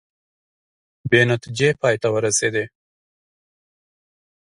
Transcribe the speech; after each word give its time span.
بې 1.09 1.21
نتیجې 1.31 1.69
پای 1.81 1.95
ته 2.01 2.07
ورسیدې 2.15 2.65